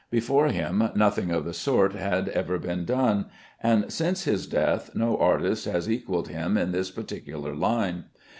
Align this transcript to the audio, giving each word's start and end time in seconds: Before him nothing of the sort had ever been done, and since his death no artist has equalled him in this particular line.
Before 0.09 0.47
him 0.47 0.89
nothing 0.95 1.29
of 1.29 1.45
the 1.45 1.53
sort 1.53 1.93
had 1.93 2.27
ever 2.29 2.57
been 2.57 2.85
done, 2.85 3.27
and 3.61 3.93
since 3.93 4.23
his 4.23 4.47
death 4.47 4.89
no 4.95 5.15
artist 5.15 5.65
has 5.65 5.87
equalled 5.87 6.29
him 6.29 6.57
in 6.57 6.71
this 6.71 6.89
particular 6.89 7.53
line. 7.53 8.05